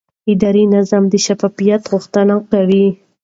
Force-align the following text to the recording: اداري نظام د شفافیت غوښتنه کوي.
اداري 0.31 0.63
نظام 0.75 1.03
د 1.09 1.13
شفافیت 1.25 1.81
غوښتنه 1.91 2.35
کوي. 2.51 2.85